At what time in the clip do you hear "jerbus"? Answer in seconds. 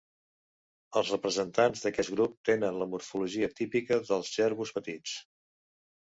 4.39-4.73